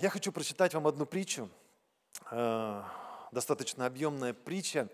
[0.00, 1.50] Я хочу прочитать вам одну притчу,
[2.30, 2.82] э,
[3.32, 4.88] достаточно объемная притча,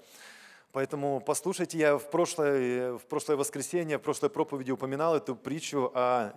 [0.72, 6.32] поэтому послушайте, я в прошлое, в прошлое воскресенье, в прошлой проповеди упоминал эту притчу о...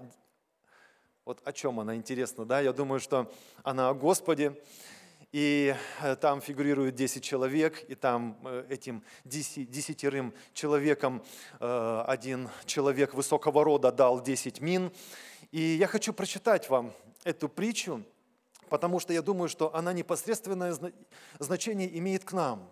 [1.23, 2.59] Вот о чем она, интересно, да?
[2.59, 3.31] Я думаю, что
[3.63, 4.61] она о Господе,
[5.31, 11.23] и э, там фигурирует 10 человек, и там э, этим десятерым человеком
[11.61, 14.91] один человек высокого рода дал 10 мин.
[15.51, 16.91] И я хочу прочитать вам
[17.23, 18.03] эту притчу,
[18.69, 20.75] потому что я думаю, что она непосредственное
[21.39, 22.69] значение имеет к нам,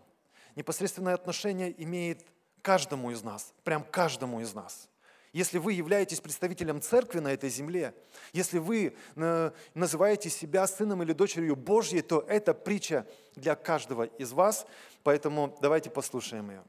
[0.55, 2.25] непосредственное отношение имеет
[2.61, 4.89] каждому из нас, прям каждому из нас.
[5.33, 7.93] Если вы являетесь представителем церкви на этой земле,
[8.31, 14.31] если вы э, называете себя сыном или дочерью Божьей, то это притча для каждого из
[14.31, 14.65] вас,
[15.03, 16.63] поэтому давайте послушаем ее.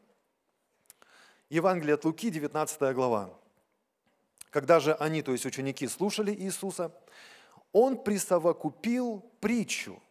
[1.49, 3.31] Евангелие от Луки, 19 глава.
[4.51, 6.91] Когда же они, то есть ученики, слушали Иисуса,
[7.77, 10.03] он присовокупил притчу,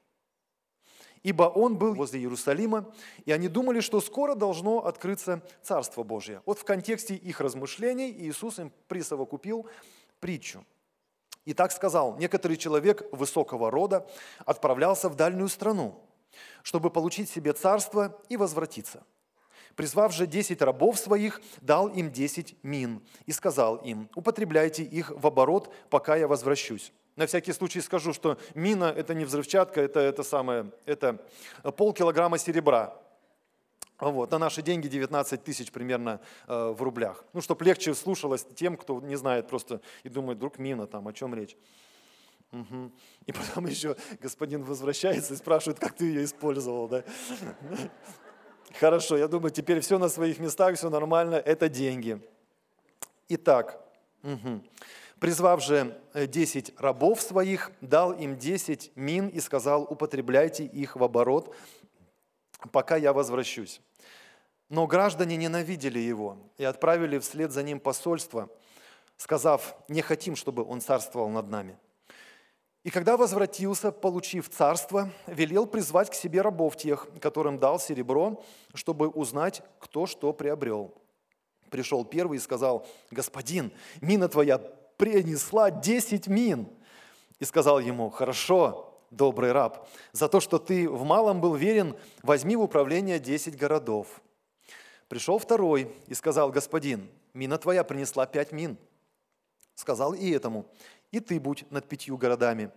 [1.24, 2.94] ибо он был возле Иерусалима,
[3.26, 6.44] и они думали, что скоро должно открыться Царство Божье.
[6.46, 9.66] Вот в контексте их размышлений Иисус им присовокупил
[10.20, 10.64] притчу.
[11.46, 14.08] И так сказал, некоторый человек высокого рода
[14.46, 16.00] отправлялся в дальнюю страну,
[16.62, 19.04] чтобы получить себе царство и возвратиться.
[19.76, 25.26] Призвав же десять рабов своих, дал им десять мин и сказал им, употребляйте их в
[25.26, 26.94] оборот, пока я возвращусь.
[27.16, 31.18] На всякий случай скажу, что мина– это не взрывчатка, это, это, самое, это
[31.78, 33.00] полкилограмма серебра.
[33.98, 37.24] Вот, на наши деньги 19 тысяч примерно э, в рублях.
[37.32, 41.14] Ну, чтобы легче слушалось тем, кто не знает просто и думает, вдруг мина, там, о
[41.14, 41.56] чем речь.
[42.52, 42.92] Угу.
[43.26, 46.90] И потом еще господин возвращается и спрашивает, как ты ее использовал.
[46.90, 47.04] Да?
[48.80, 52.20] Хорошо, я думаю, теперь все на своих местах, все нормально, это деньги.
[53.30, 53.82] Итак,
[54.24, 54.62] угу.
[55.20, 61.04] Призвав же э, десять рабов своих, дал им десять мин и сказал, употребляйте их в
[61.04, 61.56] оборот,
[62.72, 63.82] пока я возвращусь.
[64.68, 68.50] Но граждане ненавидели его и отправили вслед за ним посольство,
[69.16, 71.78] сказав, не хотим, чтобы он царствовал над нами.
[72.84, 78.44] И когда возвратился, получив царство, велел призвать к себе рабов тех, которым дал серебро,
[78.74, 80.94] чтобы узнать, кто что приобрел.
[81.72, 83.72] Пришел первый и сказал, «Господин,
[84.02, 84.62] мина твоя
[84.98, 86.68] принесла десять мин.
[87.40, 92.56] И сказал ему, хорошо, добрый раб, за то, что ты в малом был верен, возьми
[92.56, 94.22] в управление десять городов.
[95.08, 98.78] Пришел второй и сказал, господин, мина твоя принесла пять мин.
[99.76, 100.66] Сказал и этому,
[101.12, 102.72] и ты будь над пятью городами.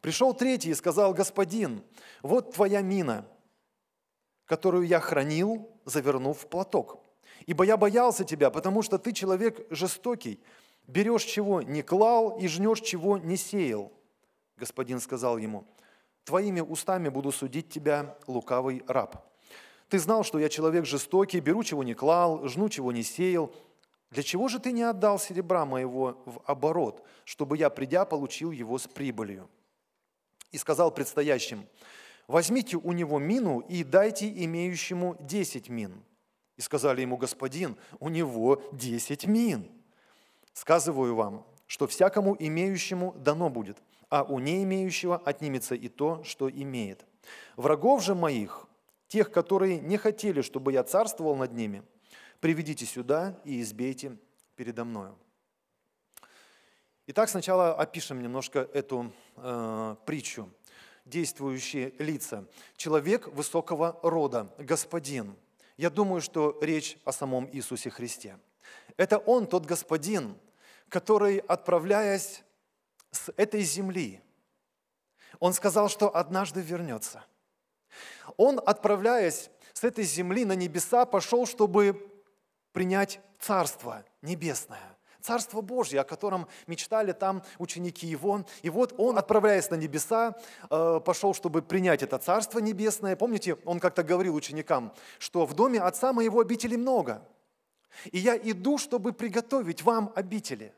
[0.00, 1.82] Пришел третий и сказал, господин,
[2.22, 3.26] вот твоя мина,
[4.44, 7.00] которую я хранил, завернув в платок.
[7.46, 10.40] Ибо я боялся тебя, потому что ты человек жестокий,
[10.90, 13.92] берешь чего не клал и жнешь чего не сеял.
[14.56, 15.64] Господин сказал ему,
[16.24, 19.24] твоими устами буду судить тебя, лукавый раб.
[19.88, 23.52] Ты знал, что я человек жестокий, беру чего не клал, жну чего не сеял.
[24.10, 28.76] Для чего же ты не отдал серебра моего в оборот, чтобы я, придя, получил его
[28.76, 29.48] с прибылью?
[30.50, 31.66] И сказал предстоящим,
[32.26, 36.02] возьмите у него мину и дайте имеющему десять мин.
[36.56, 39.70] И сказали ему, господин, у него десять мин.
[40.52, 43.78] Сказываю вам, что всякому имеющему дано будет,
[44.08, 47.06] а у не имеющего отнимется и то, что имеет.
[47.56, 48.66] Врагов же моих,
[49.08, 51.82] тех, которые не хотели, чтобы я царствовал над ними,
[52.40, 54.16] приведите сюда и избейте
[54.56, 55.16] передо мною.
[57.06, 60.48] Итак, сначала опишем немножко эту э, притчу.
[61.04, 62.46] Действующие лица.
[62.76, 65.34] Человек высокого рода, господин.
[65.76, 68.38] Я думаю, что речь о самом Иисусе Христе.
[68.96, 70.36] Это Он, тот господин,
[70.88, 72.42] который, отправляясь
[73.10, 74.22] с этой земли,
[75.38, 77.24] он сказал, что однажды вернется.
[78.36, 82.10] Он, отправляясь с этой земли на небеса, пошел, чтобы
[82.72, 84.96] принять Царство Небесное.
[85.20, 88.44] Царство Божье, о котором мечтали там ученики его.
[88.62, 90.34] И вот он, отправляясь на небеса,
[90.70, 93.16] э, пошел, чтобы принять это Царство Небесное.
[93.16, 97.22] Помните, он как-то говорил ученикам, что в доме Отца моего обители много.
[98.12, 100.74] И я иду, чтобы приготовить вам обители.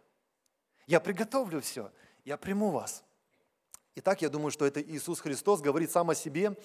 [0.86, 1.90] Я приготовлю все,
[2.24, 3.04] я приму вас.
[3.94, 6.56] Итак, я думаю, что это Иисус Христос говорит сам о себе,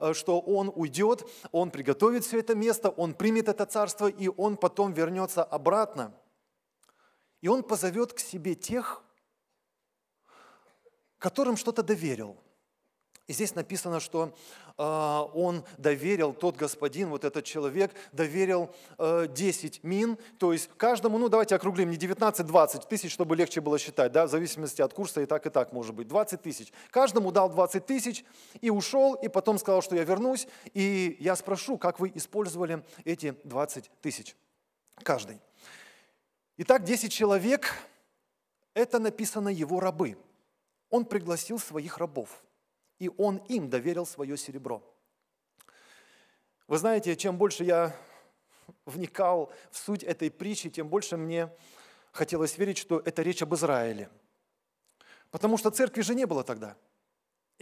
[0.00, 4.56] э, что Он уйдет, Он приготовит все это место, Он примет это царство, и Он
[4.56, 6.12] потом вернется обратно.
[7.40, 9.02] И Он позовет к себе тех,
[11.18, 12.36] которым что-то доверил.
[13.28, 14.36] И здесь написано, что
[14.76, 21.28] он доверил, тот господин, вот этот человек, доверил э, 10 мин, то есть каждому, ну
[21.28, 25.26] давайте округлим, не 19-20 тысяч, чтобы легче было считать, да, в зависимости от курса и
[25.26, 26.72] так, и так может быть, 20 тысяч.
[26.90, 28.24] Каждому дал 20 тысяч
[28.60, 33.36] и ушел, и потом сказал, что я вернусь, и я спрошу, как вы использовали эти
[33.44, 34.36] 20 тысяч,
[35.02, 35.40] каждый.
[36.58, 37.74] Итак, 10 человек,
[38.74, 40.16] это написано его рабы.
[40.90, 42.42] Он пригласил своих рабов–
[43.02, 44.80] и он им доверил свое серебро.
[46.68, 47.96] Вы знаете, чем больше я
[48.86, 51.50] вникал в суть этой притчи, тем больше мне
[52.12, 54.08] хотелось верить, что это речь об Израиле.
[55.32, 56.76] Потому что церкви же не было тогда–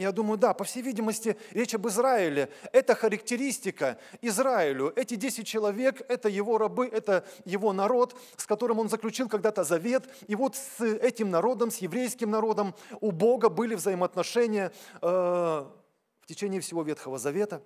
[0.03, 2.49] я думаю, да, по всей видимости, речь об Израиле.
[2.73, 4.93] Это характеристика Израилю.
[4.97, 10.09] Эти 10 человек– это его рабы, это его народ, с которым он заключил когда-то завет.
[10.27, 16.61] И вот с этим народом, с еврейским народом у Бога были взаимоотношения э, в течение
[16.61, 17.63] всего Ветхого Завета.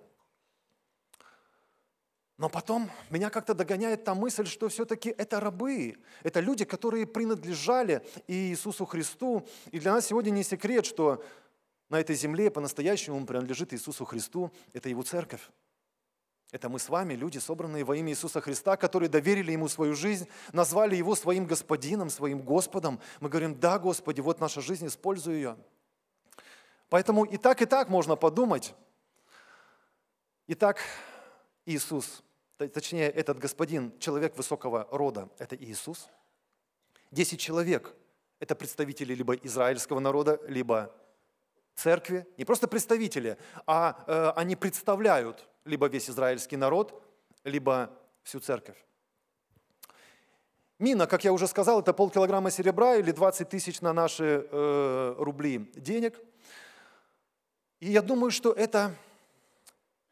[2.37, 8.05] Но потом меня как-то догоняет та мысль, что все-таки это рабы, это люди, которые принадлежали
[8.27, 9.47] Иисусу Христу.
[9.71, 11.23] И для нас сегодня не секрет, что
[11.89, 15.49] на этой земле по-настоящему принадлежит Иисусу Христу, это Его церковь.
[16.51, 20.27] Это мы с вами, люди, собранные во имя Иисуса Христа, которые доверили Ему свою жизнь,
[20.53, 22.99] назвали Его своим Господином, своим Господом.
[23.19, 25.57] Мы говорим, да, Господи, вот наша жизнь, используй ее.
[26.89, 28.73] Поэтому и так, и так можно подумать.
[30.47, 30.79] Итак,
[31.65, 32.23] Иисус,
[32.57, 36.07] точнее, этот господин, человек высокого рода, это Иисус.
[37.11, 37.93] Десять человек–
[38.39, 40.93] это представители либо израильского народа, либо
[41.75, 43.37] церкви, не просто представители,
[43.67, 47.03] а э, они представляют либо весь израильский народ,
[47.43, 47.91] либо
[48.23, 48.77] всю церковь.
[50.79, 55.71] Мина, как я уже сказал, это полкилограмма серебра или 20 тысяч на наши э, рубли
[55.75, 56.19] денег.
[57.79, 58.95] И я думаю, что это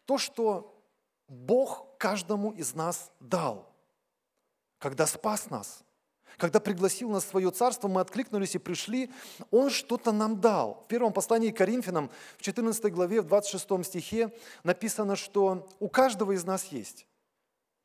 [0.05, 0.81] то, что
[1.27, 3.73] Бог каждому из нас дал,
[4.79, 5.83] когда спас нас–
[6.37, 9.11] когда пригласил нас в свое царство, мы откликнулись и пришли,
[9.51, 10.83] Он что-то нам дал.
[10.85, 14.31] В первом послании к Коринфянам, в 14 главе, в 26 стихе
[14.63, 17.05] написано, что у каждого из нас есть.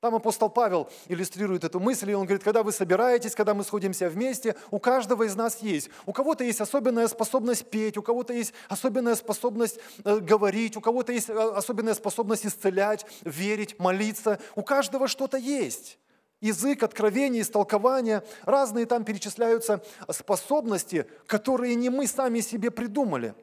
[0.00, 4.08] Там апостол Павел иллюстрирует эту мысль, и он говорит, когда вы собираетесь, когда мы сходимся
[4.08, 5.90] вместе, у каждого из нас есть.
[6.06, 11.12] У кого-то есть особенная способность петь, у кого-то есть особенная способность э, говорить, у кого-то
[11.12, 14.38] есть э, особенная способность исцелять, верить, молиться.
[14.54, 15.98] У каждого что-то есть
[16.40, 23.34] язык, откровение, истолкование, разные там перечисляются способности, которые не мы сами себе придумали.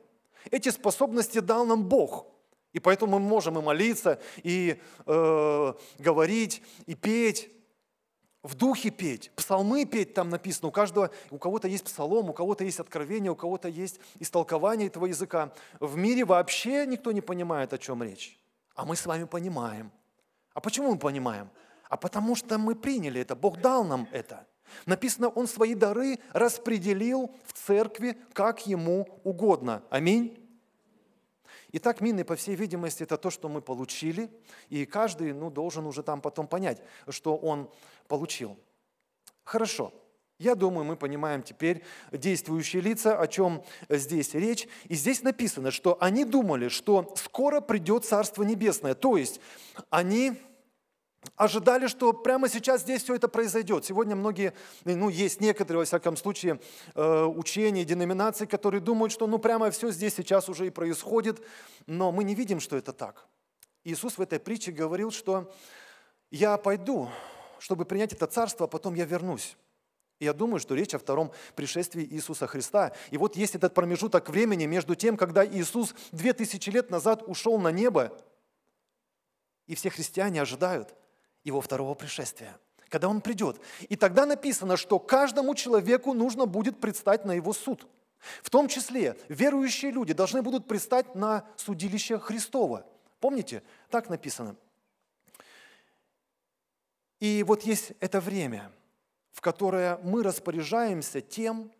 [0.51, 2.27] Эти способности дал нам Бог.
[2.73, 7.49] И поэтому мы можем и молиться, и э, говорить, и петь,
[8.43, 12.63] в духе петь, псалмы петь, там написано, у каждого, у кого-то есть псалом, у кого-то
[12.63, 15.51] есть откровение, у кого-то есть истолкование этого языка.
[15.79, 18.39] В мире вообще никто не понимает, о чем речь.
[18.75, 19.91] А мы с вами понимаем.
[20.53, 21.49] А почему мы понимаем?
[21.95, 24.45] А потому что мы приняли это, Бог дал нам это.
[24.85, 29.81] Написано, Он свои дары распределил в церкви, как Ему угодно.
[29.89, 30.37] Аминь.
[31.71, 34.29] Итак, мины, по всей видимости, это то, что мы получили,
[34.67, 37.71] и каждый ну, должен уже там потом понять, что он
[38.09, 38.59] получил.
[39.45, 39.93] Хорошо.
[40.37, 41.81] Я думаю, мы понимаем теперь
[42.11, 44.67] действующие лица, о чем здесь речь.
[44.89, 48.95] И здесь написано, что они думали, что скоро придет Царство Небесное.
[48.95, 49.39] То есть
[49.89, 50.33] они
[51.35, 53.85] ожидали, что прямо сейчас здесь все это произойдет.
[53.85, 56.59] Сегодня многие, ну, есть некоторые, во всяком случае,
[56.93, 61.45] э, учения, деноминации, которые думают, что ну прямо все здесь сейчас уже и происходит,
[61.87, 63.27] но мы не видим, что это так.
[63.83, 65.51] Иисус в этой притче говорил, что
[66.31, 67.09] я пойду,
[67.59, 69.55] чтобы принять это царство, а потом я вернусь.
[70.19, 72.93] Я думаю, что речь о втором пришествии Иисуса Христа.
[73.11, 77.59] И вот есть этот промежуток времени между тем, когда Иисус две тысячи лет назад ушел
[77.59, 78.17] на небо,
[79.67, 80.95] и все христиане ожидают–
[81.45, 82.59] его второго пришествия,
[82.89, 83.61] когда он придет.
[83.87, 87.87] И тогда написано, что каждому человеку нужно будет предстать на его суд.
[88.41, 92.85] В том числе верующие люди должны будут предстать на судилище Христова.
[93.19, 93.63] Помните?
[93.89, 94.57] Так написано.
[97.19, 98.71] И вот есть это время,
[99.31, 101.71] в которое мы распоряжаемся тем,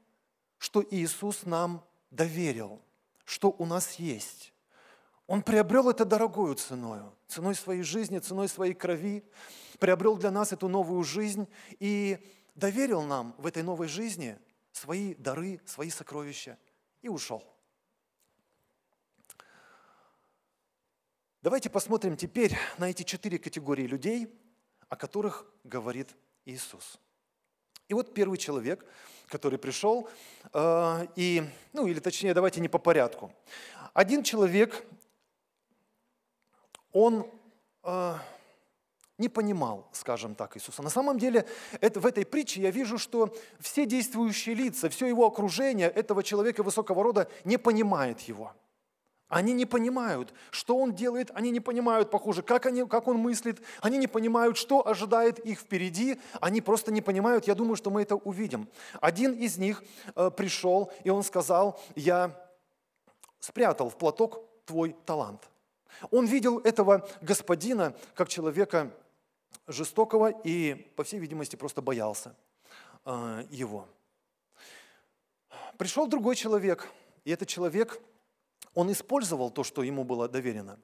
[0.57, 2.81] что Иисус нам доверил,
[3.25, 4.53] что у нас есть.
[5.27, 9.23] Он приобрел это дорогою ценою, ценой своей жизни, ценой своей крови,
[9.79, 11.47] приобрел для нас эту новую жизнь
[11.79, 12.19] и
[12.55, 14.37] доверил нам в этой новой жизни
[14.71, 16.57] свои дары, свои сокровища
[17.01, 17.43] и ушел.
[21.41, 24.27] Давайте посмотрим теперь на эти четыре категории людей,
[24.89, 26.15] о которых говорит
[26.45, 26.99] Иисус.
[27.87, 28.83] И вот первый человек,
[29.27, 30.09] который пришел,
[30.53, 33.31] э, и, ну или точнее, давайте не по порядку.
[33.93, 34.83] Один человек,
[36.95, 37.29] он
[37.83, 38.13] э,
[39.17, 40.81] не понимал, скажем так, Иисуса.
[40.81, 41.45] На самом деле
[41.81, 46.63] это, в этой притче я вижу, что все действующие лица, все его окружение этого человека
[46.63, 48.53] высокого рода не понимает его.
[49.27, 53.61] Они не понимают, что он делает, они не понимают, похоже, как, они, как он мыслит,
[53.81, 57.45] они не понимают, что ожидает их впереди, они просто не понимают.
[57.45, 58.69] Я думаю, что мы это увидим.
[59.01, 59.83] Один из них
[60.15, 62.39] э, пришел, и он сказал, я
[63.41, 65.49] спрятал в платок твой талант.
[66.11, 68.91] Он видел этого господина как человека
[69.67, 72.35] жестокого и, по всей видимости, просто боялся
[73.05, 73.87] э, его.
[75.77, 76.87] Пришел другой человек,
[77.23, 77.99] и этот человек,
[78.73, 80.79] он использовал то, что ему было доверено.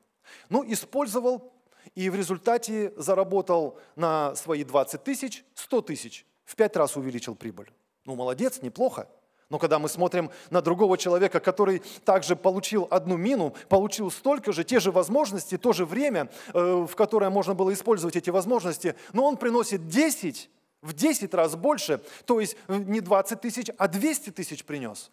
[0.49, 1.53] Ну, использовал
[1.95, 6.25] и в результате заработал на свои 20 тысяч 100 тысяч.
[6.45, 7.71] В пять раз увеличил прибыль.
[8.05, 9.07] Ну, молодец, неплохо.
[9.51, 14.63] Но когда мы смотрим на другого человека, который также получил одну мину, получил столько же,
[14.63, 19.27] те же возможности, то же время, э, в которое можно было использовать эти возможности, но
[19.27, 20.49] он приносит 10,
[20.81, 25.11] в 10 раз больше, то есть э, не 20 тысяч, а 200 тысяч принес,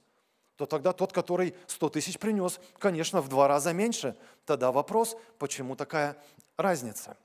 [0.55, 4.15] то тогда тот, который 100 тысяч принес, конечно, в два раза меньше.
[4.47, 6.17] Тогда вопрос, почему такая
[6.57, 7.17] разница?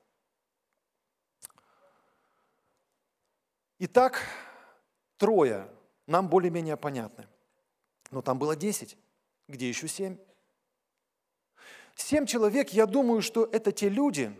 [3.77, 4.23] Итак,
[5.17, 5.67] трое
[6.07, 7.27] нам более-менее понятны.
[8.11, 8.97] Но там было 10,
[9.47, 10.17] где еще 7?
[11.95, 14.35] Семь человек, я думаю, что это те люди,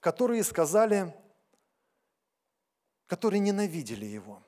[0.00, 1.14] которые сказали,
[3.06, 4.42] которые ненавидели его.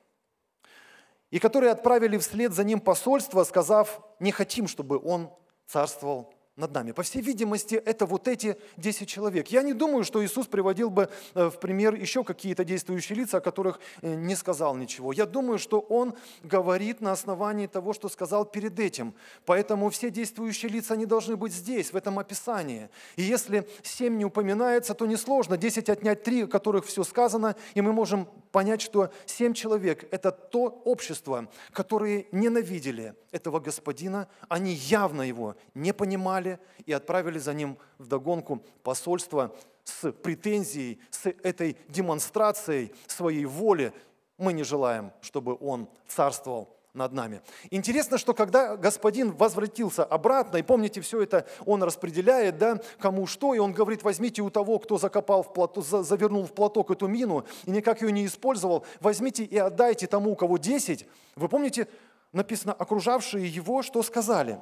[1.31, 5.33] И которые отправили вслед за ним посольство, сказав, не хотим, чтобы он
[5.65, 6.91] царствовал над нами.
[6.91, 9.47] По всей видимости, это вот эти 10 человек.
[9.47, 13.41] Я не думаю, что Иисус приводил бы э, в пример еще какие-то действующие лица, о
[13.41, 15.11] которых э, не сказал ничего.
[15.11, 19.15] Я думаю, что Он говорит на основании того, что сказал перед этим.
[19.45, 22.89] Поэтому все действующие лица, они должны быть здесь, в этом описании.
[23.15, 25.57] И если 7 не упоминается, то несложно.
[25.57, 30.31] 10 отнять 3, о которых все сказано, и мы можем понять, что 7 человек– это
[30.31, 37.53] то общество, которые ненавидели этого господина, они явно его не понимали, поймали и отправили за
[37.53, 39.51] ним в догонку посольство
[39.83, 43.93] с претензией, с этой демонстрацией своей воли.
[44.37, 47.41] Мы не желаем, чтобы он царствовал над нами.
[47.71, 53.55] Интересно, что когда господин возвратился обратно, и помните, все это он распределяет, да, кому что,
[53.55, 57.45] и он говорит, возьмите у того, кто закопал в платок, завернул в платок эту мину
[57.65, 61.07] и никак ее не использовал, возьмите и отдайте тому, у кого 10.
[61.35, 61.87] Вы помните,
[62.31, 64.59] написано, окружавшие его, что сказали?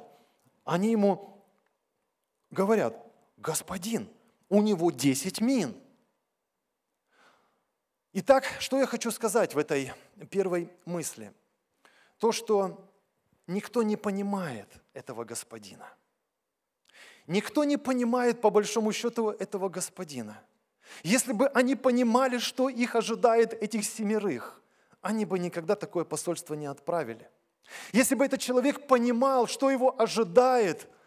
[0.64, 1.32] Они ему
[2.52, 2.94] говорят,
[3.38, 4.08] господин,
[4.48, 5.74] у него 10 мин.
[8.12, 9.92] Итак, что я хочу сказать в этой
[10.30, 11.32] первой мысли?
[12.18, 12.88] То, что
[13.46, 15.88] никто не понимает этого господина.
[17.26, 20.38] Никто не понимает, по большому счету, этого господина.
[21.02, 24.60] Если бы они понимали, что их ожидает этих семерых,
[25.00, 27.30] они бы никогда такое посольство не отправили.
[27.92, 30.86] Если бы этот человек понимал, что его ожидает–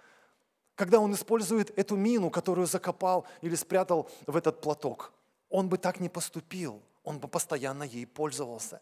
[0.76, 5.14] когда он использует эту мину, которую закопал или спрятал в этот платок.
[5.50, 8.82] Он бы так не поступил, он бы постоянно ей пользовался.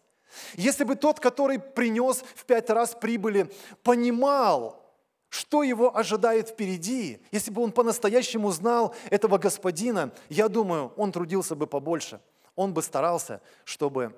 [0.54, 4.82] Если бы тот, который принес в пять раз прибыли, понимал,
[5.28, 11.54] что его ожидает впереди, если бы он по-настоящему знал этого господина, я думаю, он трудился
[11.54, 12.20] бы побольше.
[12.56, 14.14] Он бы старался, чтобы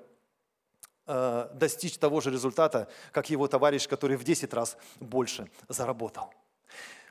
[1.07, 6.31] э, достичь того же результата, как его товарищ, который в 10 раз больше заработал.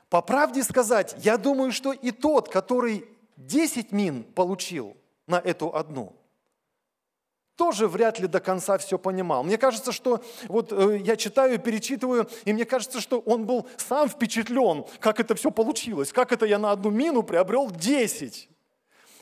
[0.09, 4.95] По правде сказать, я думаю, что и тот, который 10 мин получил
[5.27, 6.15] на эту одну,
[7.57, 9.43] тоже вряд ли до конца все понимал.
[9.43, 14.07] Мне кажется, что вот э, я читаю, перечитываю, и мне кажется, что он был сам
[14.07, 18.49] впечатлен, как это все получилось, как это я на одну мину приобрел 10.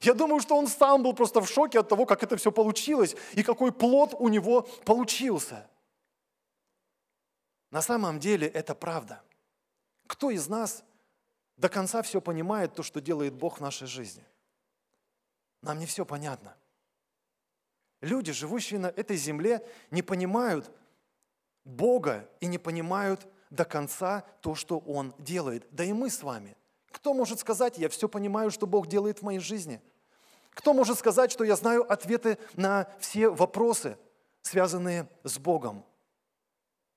[0.01, 3.15] Я думаю, что он сам был просто в шоке от того, как это все получилось
[3.33, 5.65] и какой плод у него получился.
[7.71, 9.21] На самом деле это правда–
[10.07, 10.83] кто из нас
[11.57, 14.23] до конца все понимает, то, что делает Бог в нашей жизни?
[15.61, 16.55] Нам не все понятно.
[18.01, 20.71] Люди, живущие на этой земле, не понимают
[21.63, 25.65] Бога и не понимают до конца то, что Он делает.
[25.71, 26.55] Да и мы с вами.
[26.91, 29.81] Кто может сказать, я все понимаю, что Бог делает в моей жизни?
[30.51, 33.97] Кто может сказать, что я знаю ответы на все вопросы,
[34.41, 35.83] связанные с Богом?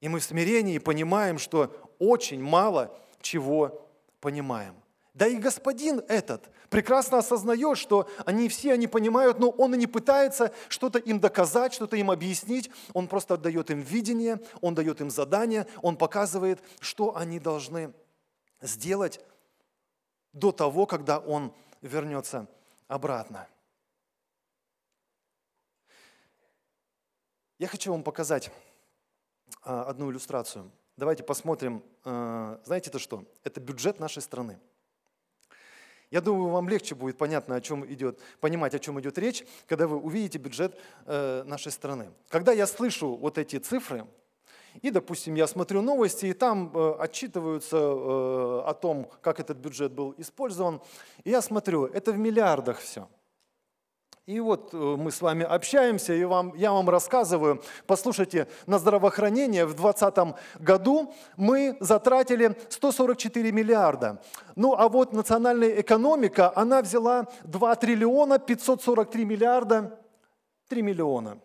[0.00, 3.86] И мы в смирении понимаем, что очень мало чего
[4.20, 4.74] понимаем.
[5.14, 9.86] Да и господин этот прекрасно осознает, что они все они понимают, но он и не
[9.86, 12.70] пытается что-то им доказать, что-то им объяснить.
[12.92, 17.92] Он просто отдает им видение, он дает им задание, он показывает, что они должны
[18.60, 19.20] сделать
[20.32, 22.46] до того, когда Он вернется
[22.86, 23.48] обратно.
[27.58, 28.52] Я хочу вам показать
[29.62, 30.70] а, одну иллюстрацию.
[30.98, 31.84] Давайте посмотрим.
[32.04, 33.24] А, знаете это что?
[33.44, 34.58] Это бюджет нашей страны.
[36.10, 39.86] Я думаю, вам легче будет понятно, о чем идет, понимать, о чем идет речь, когда
[39.86, 40.76] вы увидите бюджет
[41.06, 42.10] э, нашей страны.
[42.28, 44.08] Когда я слышу вот эти цифры,
[44.82, 49.92] и, допустим, я смотрю новости, и там э, отчитываются э, о том, как этот бюджет
[49.92, 50.80] был использован,
[51.22, 53.08] и я смотрю, это в миллиардах все–
[54.28, 59.64] и вот э, мы с вами общаемся, и вам, я вам рассказываю, послушайте, на здравоохранение
[59.64, 64.20] в 2020 году мы затратили 144 миллиарда.
[64.54, 69.99] Ну а вот национальная экономика, она взяла 2 триллиона 543 миллиарда
[70.68, 71.38] 3 миллиона.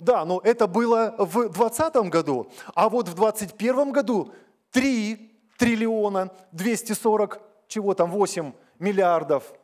[0.00, 4.32] Да, но это было в 2020 году, а вот в 2021 году
[4.72, 9.44] 3 триллиона 240, чего там, 8 миллиардов–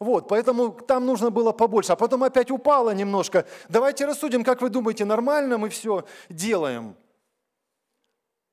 [0.00, 1.92] вот, поэтому там нужно было побольше.
[1.92, 3.44] А потом опять упало немножко.
[3.68, 6.96] Давайте рассудим, как вы думаете, нормально мы все делаем?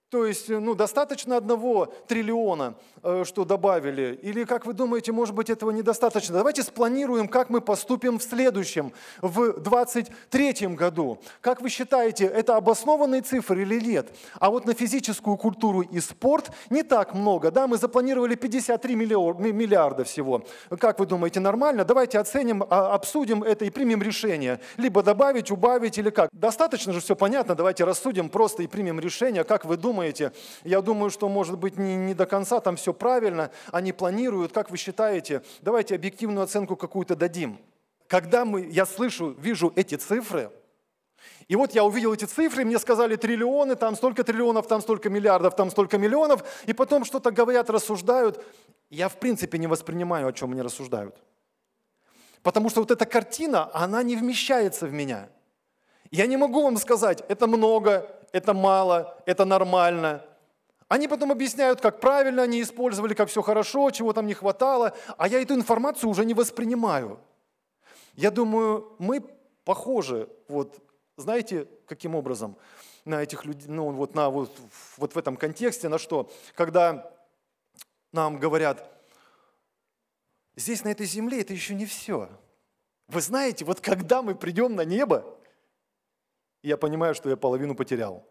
[0.09, 4.17] То есть, ну, достаточно одного триллиона, э, что добавили?
[4.21, 6.37] Или, как вы думаете, может быть, этого недостаточно?
[6.37, 11.19] Давайте спланируем, как мы поступим в следующем, в 23 году.
[11.41, 14.15] Как вы считаете, это обоснованные цифры или нет?
[14.39, 17.51] А вот на физическую культуру и спорт не так много.
[17.51, 20.45] Да, мы запланировали 53 миллиарда всего.
[20.79, 21.83] Как вы думаете, нормально?
[21.83, 24.61] Давайте оценим, а, обсудим это и примем решение.
[24.77, 26.29] Либо добавить, убавить или как.
[26.31, 29.43] Достаточно же все понятно, давайте рассудим просто и примем решение.
[29.43, 30.31] Как вы думаете, думаете?
[30.63, 34.69] Я думаю, что, может быть, не, не до конца там все правильно, они планируют, как
[34.69, 35.41] вы считаете?
[35.61, 37.57] Давайте объективную оценку какую-то дадим.
[38.07, 40.51] Когда мы, я слышу, вижу эти цифры,
[41.47, 45.55] и вот я увидел эти цифры, мне сказали триллионы, там столько триллионов, там столько миллиардов,
[45.55, 48.43] там столько миллионов, и потом что-то говорят, рассуждают.
[48.91, 51.15] Я в принципе не воспринимаю, о чем они рассуждают.
[52.43, 55.29] Потому что вот эта картина, она не вмещается в меня.
[56.11, 60.23] Я не могу вам сказать, это много, это мало, это нормально.
[60.87, 65.27] Они потом объясняют, как правильно они использовали, как все хорошо, чего там не хватало, а
[65.27, 67.19] я эту информацию уже не воспринимаю.
[68.15, 69.21] Я думаю, мы
[69.65, 70.81] похожи, вот,
[71.17, 72.57] знаете, каким образом
[73.03, 74.55] на этих людей, ну вот, на, вот,
[74.97, 77.11] вот в этом контексте, на что, когда
[78.13, 78.89] нам говорят,
[80.55, 82.29] здесь на этой земле это еще не все.
[83.07, 85.36] Вы знаете, вот когда мы придем на небо,
[86.67, 88.25] я понимаю, что я половину потерял.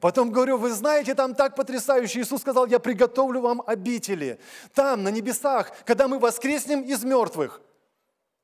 [0.00, 2.20] Потом говорю, вы знаете, там так потрясающе.
[2.20, 4.38] Иисус сказал, я приготовлю вам обители.
[4.74, 7.62] Там, на небесах, когда мы воскреснем из мертвых.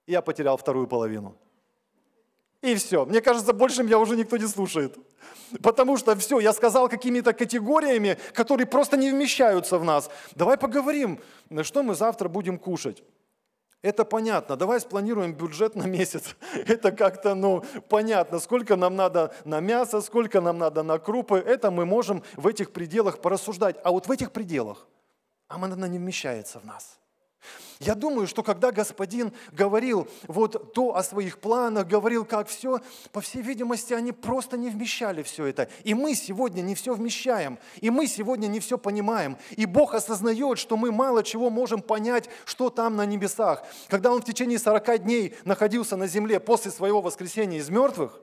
[0.06, 1.36] Я потерял вторую половину.
[2.62, 3.04] И все.
[3.04, 4.96] Мне кажется, больше меня уже никто не слушает.
[5.62, 10.08] Потому что все, я сказал какими-то категориями, которые просто не вмещаются в нас.
[10.34, 11.20] Давай поговорим,
[11.62, 13.02] что мы завтра будем кушать.
[13.82, 14.56] Это понятно.
[14.56, 16.36] Давай спланируем бюджет на месяц.
[16.54, 21.38] Это как-то, ну, понятно, сколько нам надо на мясо, сколько нам надо на крупы.
[21.38, 23.76] Это мы можем в этих пределах порассуждать.
[23.82, 24.86] А вот в этих пределах,
[25.48, 27.01] а не вмещается в нас.
[27.80, 33.20] Я думаю, что когда Господин говорил вот то о своих планах, говорил как все, по
[33.20, 35.68] всей видимости, они просто не вмещали все это.
[35.82, 39.36] И мы сегодня не все вмещаем, и мы сегодня не все понимаем.
[39.50, 43.64] И Бог осознает, что мы мало чего можем понять, что там на небесах.
[43.88, 48.20] Когда Он в течение 40 дней находился на земле после своего воскресения из мертвых,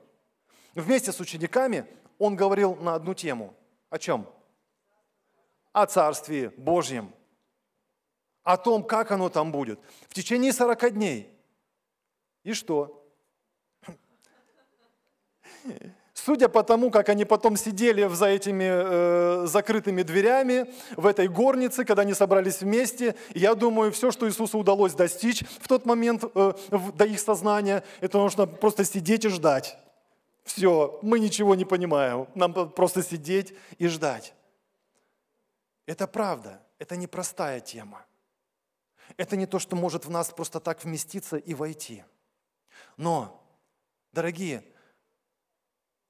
[0.74, 1.86] вместе с учениками,
[2.18, 3.54] Он говорил на одну тему.
[3.90, 4.26] О чем?
[5.72, 7.12] О Царстве Божьем–
[8.52, 11.30] о том, как оно там будет, в течение 40 дней.
[12.42, 13.06] И что?
[16.14, 21.84] Судя по тому, как они потом сидели за этими э, закрытыми дверями в этой горнице,
[21.84, 26.52] когда они собрались вместе, я думаю, все, что Иисусу удалось достичь в тот момент э,
[26.70, 29.78] в, до их сознания, это нужно просто сидеть и ждать.
[30.44, 34.34] Все, мы ничего не понимаем, нам просто сидеть и ждать.
[35.86, 38.04] Это правда, это непростая тема.
[39.16, 42.04] Это не то, что может в нас просто так вместиться и войти.
[42.96, 43.42] Но,
[44.12, 44.64] дорогие,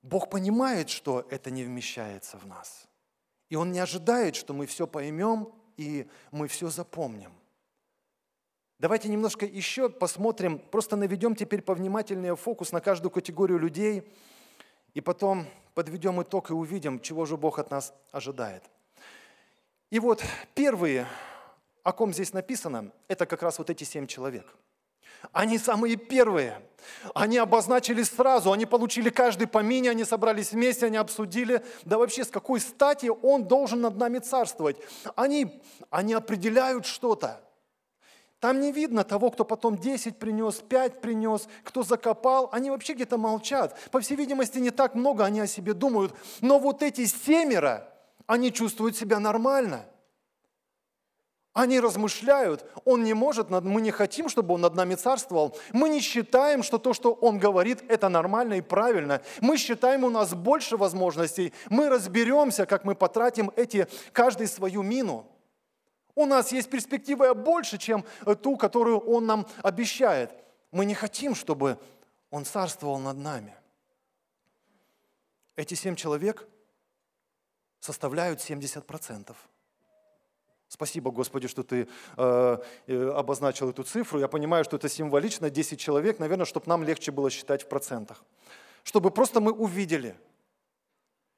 [0.02, 2.88] Бог понимает, что это не вмещается в нас.
[3.48, 7.32] И Он не ожидает, что мы все поймем и мы все запомним.
[8.78, 14.10] Давайте немножко еще посмотрим, просто наведем теперь повнимательнее фокус на каждую категорию людей,
[14.94, 18.64] и потом подведем итог и увидим, чего же Бог от нас ожидает.
[19.90, 20.22] И вот
[20.54, 21.06] первые
[21.82, 24.46] о ком здесь написано, это как раз вот эти семь человек.
[25.32, 26.62] Они самые первые.
[27.14, 32.24] Они обозначили сразу, они получили каждый по мине, они собрались вместе, они обсудили, да вообще
[32.24, 34.76] с какой стати он должен над нами царствовать.
[35.16, 37.40] Они, они определяют что-то.
[38.40, 42.48] Там не видно того, кто потом 10 принес, 5 принес, кто закопал.
[42.52, 43.78] Они вообще где-то молчат.
[43.90, 46.14] По всей видимости, не так много они о себе думают.
[46.40, 47.86] Но вот эти семеро,
[48.26, 49.84] они чувствуют себя нормально.
[51.52, 55.56] Они размышляют, он не может, мы не хотим, чтобы он над нами царствовал.
[55.72, 59.20] Мы не считаем, что то, что он говорит, это нормально и правильно.
[59.40, 61.52] Мы считаем, у нас больше возможностей.
[61.68, 65.26] Мы разберемся, как мы потратим эти, каждый свою мину.
[66.14, 68.04] У нас есть перспектива больше, чем
[68.42, 70.32] ту, которую Он нам обещает.
[70.70, 71.78] Мы не хотим, чтобы
[72.30, 73.56] Он царствовал над нами.
[75.56, 76.46] Эти семь человек
[77.80, 79.34] составляют 70%.
[80.72, 84.20] Спасибо, Господи, что ты э, э, обозначил эту цифру.
[84.20, 88.22] Я понимаю, что это символично, 10 человек, наверное, чтобы нам легче было считать в процентах.
[88.84, 90.14] Чтобы просто мы увидели,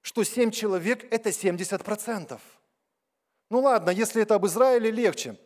[0.02, 2.38] что 7 человек– это 70%.
[3.48, 5.38] Ну ладно, если это об Израиле, легче.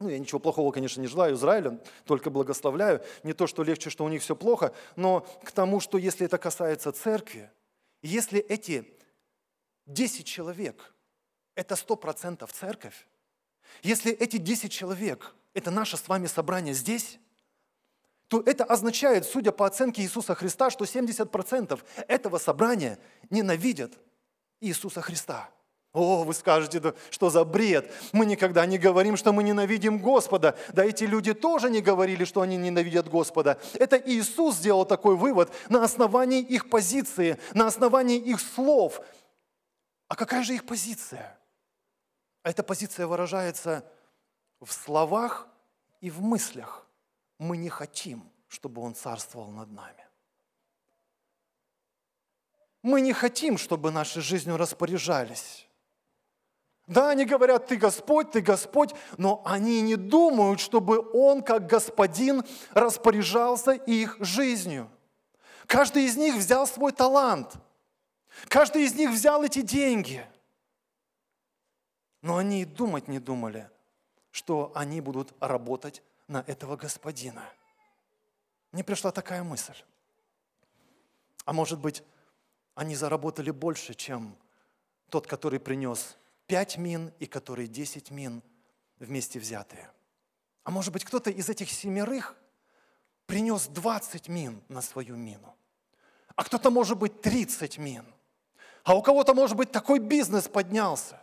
[0.00, 3.00] Ну, я ничего плохого, конечно, не желаю Израилю, только благословляю.
[3.22, 6.36] Не то, что легче, что у них все плохо, но к тому, что если это
[6.36, 7.48] касается церкви,
[8.02, 8.92] если эти
[9.86, 10.92] 10 человек–
[11.54, 13.06] это 100% церковь,
[13.82, 17.18] если эти 10 человек– это наше с вами собрание здесь,
[18.28, 22.98] то это означает, судя по оценке Иисуса Христа, что 70% этого собрания
[23.30, 23.92] ненавидят
[24.60, 25.50] Иисуса Христа–
[25.92, 27.92] о, вы скажете, да что за бред?
[28.12, 30.56] Мы никогда не говорим, что мы ненавидим Господа.
[30.72, 33.58] Да эти люди тоже не говорили, что они ненавидят Господа.
[33.74, 39.00] Это Иисус сделал такой вывод на основании их позиции, на основании их слов.
[40.06, 41.36] А какая же их позиция?
[42.42, 43.84] Эта позиция выражается
[44.60, 45.48] в словах
[46.00, 46.86] и в мыслях.
[47.38, 50.06] Мы не хотим, чтобы Он царствовал над нами.
[52.82, 55.66] Мы не хотим, чтобы нашей жизнью распоряжались.
[56.86, 62.42] Да, они говорят, ты Господь, ты Господь, но они не думают, чтобы Он, как Господин,
[62.72, 64.90] распоряжался их жизнью.
[65.66, 67.52] Каждый из них взял свой талант.
[68.48, 70.26] Каждый из них взял эти деньги.
[72.22, 73.70] Но они и думать не думали,
[74.30, 77.44] что они будут работать на этого господина.
[78.72, 79.76] Мне пришла такая мысль.
[81.44, 82.02] А может быть,
[82.74, 84.36] они заработали больше, чем
[85.08, 88.42] тот, который принес пять мин и которые десять мин
[88.98, 89.90] вместе взятые.
[90.62, 92.36] А может быть, кто-то из этих семерых
[93.26, 95.54] принес 20 мин на свою мину.
[96.36, 98.04] А кто-то, может быть, 30 мин.
[98.84, 101.20] А у кого-то, может быть, такой бизнес поднялся.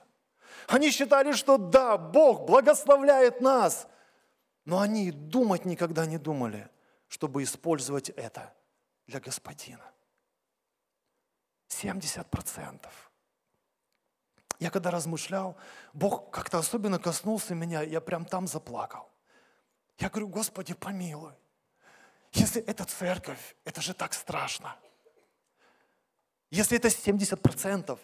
[0.68, 3.88] Они считали, что да, Бог благословляет нас.
[4.66, 6.70] Но они думать никогда не думали,
[7.08, 8.54] чтобы использовать это
[9.08, 9.92] для Господина.
[11.70, 13.12] 70 процентов.
[14.60, 15.56] Я когда размышлял,
[15.94, 19.10] Бог как-то особенно коснулся меня, я прям там заплакал.
[20.00, 21.34] Я говорю, Господи, помилуй.
[22.34, 24.76] Если это церковь, это же так страшно.
[26.50, 27.98] Если это 70%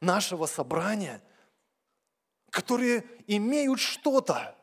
[0.00, 1.20] нашего собрания,
[2.50, 4.56] которые имеют что-то,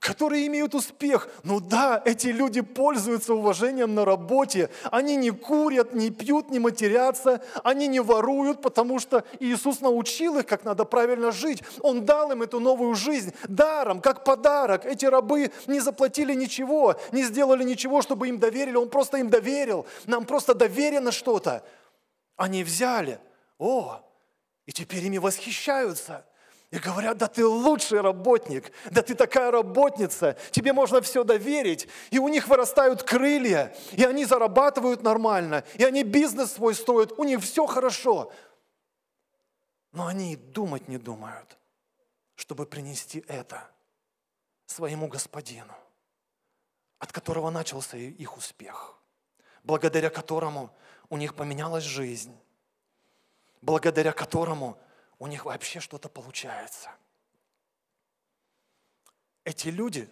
[0.00, 1.28] которые имеют успех.
[1.42, 4.70] Ну да, эти люди пользуются уважением на работе.
[4.90, 7.42] Они не курят, не пьют, не матерятся.
[7.64, 11.62] Они не воруют, потому что Иисус научил их, как надо правильно жить.
[11.80, 14.86] Он дал им эту новую жизнь даром, как подарок.
[14.86, 18.76] Эти рабы не заплатили ничего, не сделали ничего, чтобы им доверили.
[18.76, 19.86] Он просто им доверил.
[20.06, 21.64] Нам просто доверено что-то.
[22.36, 23.18] Они взяли.
[23.58, 24.00] О,
[24.64, 26.24] и теперь ими восхищаются.
[26.70, 31.88] И говорят, да ты лучший работник, да ты такая работница, тебе можно все доверить.
[32.10, 37.24] И у них вырастают крылья, и они зарабатывают нормально, и они бизнес свой строят, у
[37.24, 38.30] них все хорошо.
[39.92, 41.56] Но они и думать не думают,
[42.34, 43.66] чтобы принести это
[44.66, 45.74] своему господину,
[46.98, 48.98] от которого начался их успех,
[49.64, 50.76] благодаря которому
[51.08, 52.38] у них поменялась жизнь,
[53.62, 54.76] благодаря которому–
[55.18, 56.90] у них вообще что-то получается.
[59.44, 60.08] Эти люди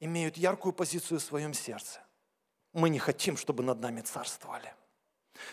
[0.00, 2.00] имеют яркую позицию в своем сердце.
[2.72, 4.74] Мы не хотим, чтобы над нами царствовали.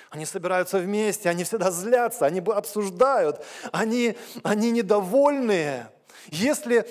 [0.10, 5.92] Они собираются вместе, они всегда злятся, они обсуждают, они, они недовольные.
[6.30, 6.86] Если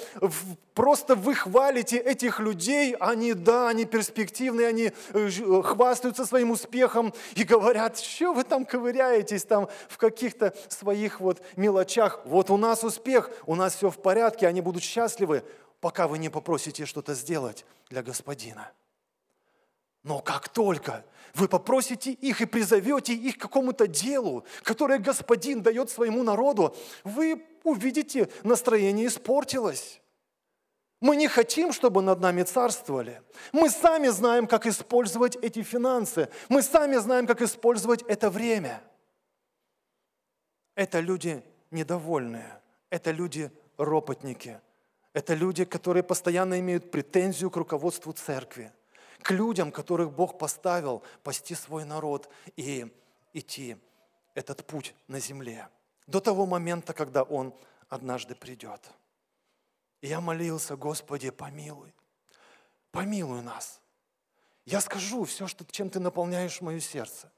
[0.75, 7.45] просто вы хвалите этих людей, они, да, они перспективные, они э, хвастаются своим успехом и
[7.45, 12.21] говорят, что вы там ковыряетесь там в каких-то своих вот мелочах.
[12.25, 15.43] Вот у нас успех, у нас все в порядке, они будут счастливы.
[15.81, 18.73] пока вы не попросите что-то сделать для Господина.
[20.03, 25.91] Но как только вы попросите их и призовете их к какому-то делу, которое Господин дает
[25.91, 30.01] своему народу, вы увидите, настроение испортилось.
[31.01, 33.23] Мы не хотим, чтобы над нами царствовали.
[33.53, 36.31] Мы сами знаем, как использовать эти финансы.
[36.49, 38.83] Мы сами знаем, как использовать это время.
[40.75, 42.61] Это люди недовольные.
[42.89, 44.61] Это люди ропотники.
[45.13, 48.73] Это люди, которые постоянно имеют претензию к руководству церкви,
[49.23, 52.87] к людям, которых Бог поставил пасти свой народ и
[53.33, 53.77] идти
[54.35, 55.69] этот путь на земле
[56.07, 57.55] до того момента, когда Он
[57.89, 58.81] однажды придет.
[60.01, 61.95] И я молился, Господи, помилуй,
[62.91, 63.81] помилуй нас.
[64.65, 67.31] Я скажу все, что, чем Ты наполняешь мое сердце.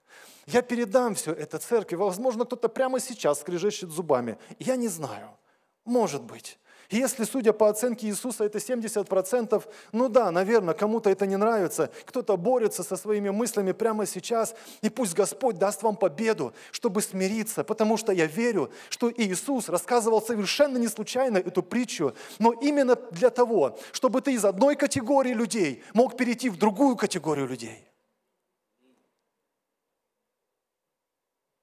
[0.46, 1.96] Я передам все это церкви.
[1.96, 4.38] Возможно, кто-то прямо сейчас скрежещет зубами.
[4.58, 5.36] Я не знаю.
[5.84, 6.58] Может быть.
[6.90, 12.38] Если, судя по оценке Иисуса, это 70%, ну да, наверное, кому-то это не нравится, кто-то
[12.38, 17.98] борется со своими мыслями прямо сейчас, и пусть Господь даст вам победу, чтобы смириться, потому
[17.98, 23.78] что я верю, что Иисус рассказывал совершенно не случайно эту притчу, но именно для того,
[23.92, 27.84] чтобы ты из одной категории людей мог перейти в другую категорию людей.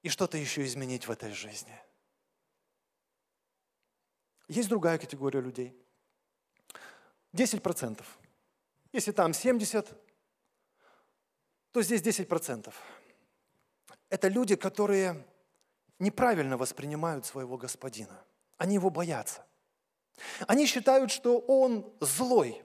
[0.04, 1.72] И что-то еще изменить в этой жизни–
[4.48, 5.74] есть другая категория людей.
[7.32, 8.02] 10%.
[8.92, 9.88] Если там 70,
[11.72, 12.72] то здесь 10%.
[14.08, 15.26] Это люди, которые
[15.98, 18.22] неправильно воспринимают своего господина.
[18.56, 19.44] Они его боятся.
[20.46, 22.62] Они считают, что он злой.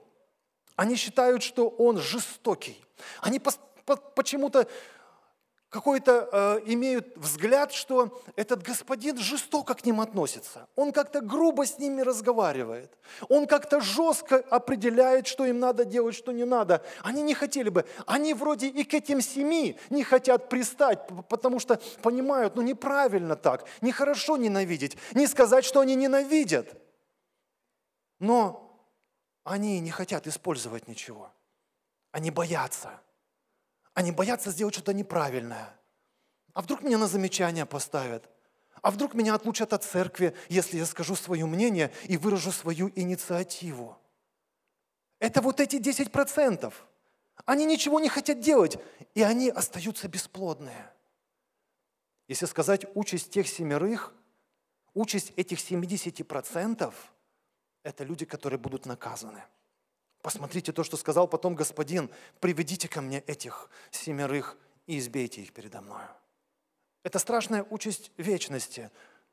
[0.76, 2.82] Они считают, что он жестокий.
[3.20, 3.40] Они
[4.14, 4.68] почему-то
[5.72, 10.68] какой-то э, имеют взгляд, что этот господин жестоко к ним относится.
[10.76, 12.92] Он как-то грубо с ними разговаривает.
[13.30, 16.84] Он как-то жестко определяет, что им надо делать, что не надо.
[17.02, 17.86] Они не хотели бы.
[18.06, 23.64] Они вроде и к этим семи не хотят пристать, потому что понимают, ну неправильно так,
[23.80, 24.98] нехорошо ненавидеть.
[25.14, 26.68] Не сказать, что они ненавидят.
[28.18, 28.78] Но
[29.42, 31.32] они не хотят использовать ничего.
[32.10, 33.00] Они боятся.
[33.94, 35.74] Они боятся сделать что-то неправильное.
[36.54, 38.28] А вдруг меня на замечание поставят?
[38.80, 43.98] А вдруг меня отлучат от церкви, если я скажу свое мнение и выражу свою инициативу?
[45.18, 46.72] Это вот эти 10%.
[47.44, 48.78] Они ничего не хотят делать,
[49.14, 50.92] и они остаются бесплодные.
[52.28, 54.12] Если сказать участь тех семерых,
[54.94, 56.92] участь этих 70%–
[57.84, 59.42] это люди, которые будут наказаны.
[60.22, 62.08] Посмотрите то, что сказал потом Господин.
[62.40, 64.56] Приведите ко мне этих семерых
[64.86, 66.08] и избейте их передо мною.
[67.02, 68.90] Это страшная участь вечности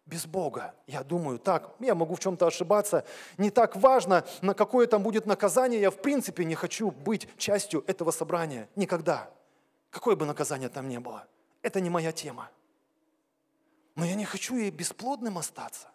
[0.08, 0.74] без Бога.
[0.88, 3.06] Я думаю, так, я могу в чем-то ошибаться.
[3.38, 5.80] Не так важно, на какое там будет наказание.
[5.80, 8.68] Я в принципе не хочу быть частью этого собрания.
[8.76, 9.30] Никогда.
[9.92, 11.28] Какое бы наказание там ни было.
[11.62, 12.50] Это не моя тема.
[13.96, 15.90] Но я не хочу и бесплодным остаться.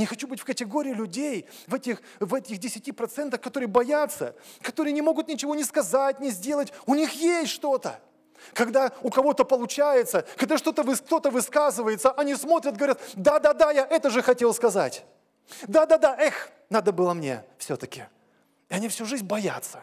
[0.00, 5.02] Не хочу быть в категории людей, в этих, в этих 10%, которые боятся, которые не
[5.02, 6.72] могут ничего не сказать, не сделать.
[6.86, 8.00] У них есть что-то.
[8.54, 14.22] Когда у кого-то получается, когда что-то кто-то высказывается, они смотрят, говорят, да-да-да, я это же
[14.22, 15.04] хотел сказать.
[15.68, 18.04] Да-да-да, эх, надо было мне все-таки.
[18.70, 19.80] И они всю жизнь боятся.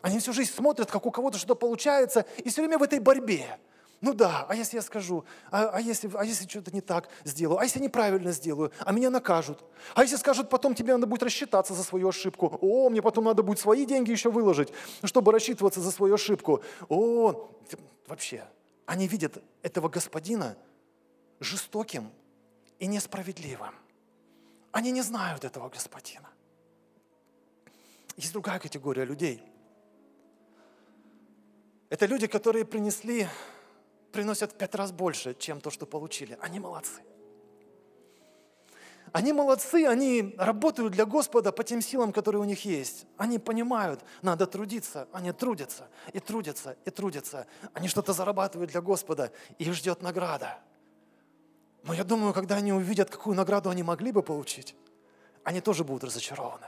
[0.00, 3.56] Они всю жизнь смотрят, как у кого-то что-то получается, и все время в этой борьбе.
[4.02, 7.58] Ну да, а если я скажу, а, а, если, а если что-то не так сделаю,
[7.58, 11.72] а если неправильно сделаю, а меня накажут, а если скажут, потом тебе надо будет рассчитаться
[11.72, 14.72] за свою ошибку, о, мне потом надо будет свои деньги еще выложить,
[15.04, 17.48] чтобы рассчитываться за свою ошибку, о,
[18.08, 18.44] вообще,
[18.86, 20.56] они видят этого господина
[21.38, 22.10] жестоким
[22.80, 23.74] и несправедливым.
[24.72, 26.28] Они не знают этого господина.
[28.16, 29.44] Есть другая категория людей.
[31.88, 33.28] Это люди, которые принесли
[34.12, 36.38] приносят в пять раз больше, чем то, что получили.
[36.40, 37.02] Они молодцы.
[39.12, 43.04] Они молодцы, они работают для Господа по тем силам, которые у них есть.
[43.18, 47.46] Они понимают, надо трудиться, они трудятся, и трудятся, и трудятся.
[47.74, 50.58] Они что-то зарабатывают для Господа, и их ждет награда.
[51.82, 54.74] Но я думаю, когда они увидят, какую награду они могли бы получить,
[55.44, 56.66] они тоже будут разочарованы.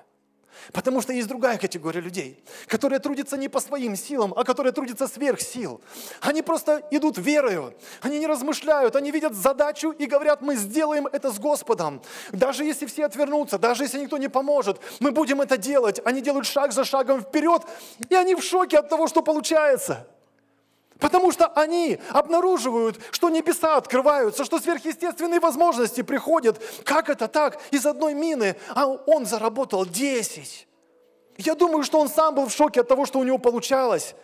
[0.72, 5.06] Потому что есть другая категория людей, которые трудятся не по своим силам, а которые трудятся
[5.06, 5.80] сверх сил.
[6.20, 11.30] Они просто идут верою, они не размышляют, они видят задачу и говорят, мы сделаем это
[11.30, 12.02] с Господом.
[12.32, 16.00] Даже если все отвернутся, даже если никто не поможет, мы будем это делать.
[16.04, 17.62] Они делают шаг за шагом вперед,
[18.08, 20.06] и они в шоке от того, что получается.
[21.04, 26.58] Потому что они обнаруживают, что небеса открываются, что сверхъестественные возможности приходят.
[26.82, 27.60] Как это так?
[27.70, 30.66] Из одной мины, а он заработал 10.
[31.36, 34.14] Я думаю, что он сам был в шоке от того, что у него получалось.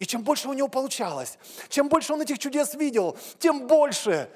[0.00, 1.38] И чем больше у него получалось,
[1.70, 4.28] чем больше он этих чудес видел, тем больше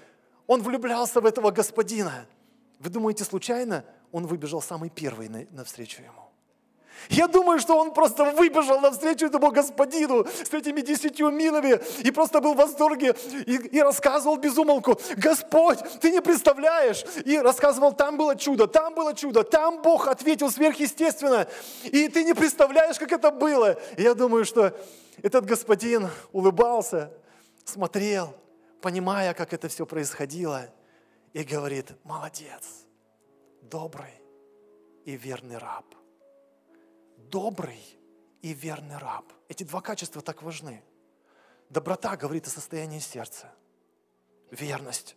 [0.47, 2.25] он влюблялся в этого господина.
[2.79, 6.32] Вы думаете, случайно он выбежал самый первый навстречу ему?
[7.09, 12.41] Я думаю, что он просто выбежал навстречу этому господину с этими десятью минами и просто
[12.41, 13.15] был в восторге
[13.47, 17.05] и, и рассказывал безумолку, Господь, ты не представляешь.
[17.25, 21.49] И рассказывал, там было чудо, там было чудо, там Бог ответил сверхъестественно.
[21.85, 23.79] И ты не представляешь, как это было.
[23.97, 24.77] И я думаю, что
[25.23, 27.11] этот господин улыбался,
[27.65, 28.35] смотрел,
[28.81, 30.69] понимая, как это все происходило,
[31.33, 32.87] и говорит, молодец,
[33.63, 34.13] добрый
[35.05, 35.85] и верный раб–
[37.33, 37.83] добрый
[38.43, 39.25] и верный раб.
[39.49, 40.85] Эти два качества так важны.
[41.71, 43.51] Доброта говорит о состоянии сердца.
[44.51, 45.17] Верность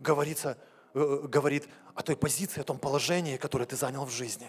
[0.00, 0.58] говорится,
[0.94, 4.48] э, говорит о той позиции, о том положении, которое ты занял в жизни.